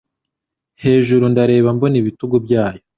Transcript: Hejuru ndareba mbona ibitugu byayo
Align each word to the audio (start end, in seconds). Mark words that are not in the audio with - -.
Hejuru 0.83 1.23
ndareba 1.31 1.69
mbona 1.75 1.95
ibitugu 2.01 2.35
byayo 2.45 2.81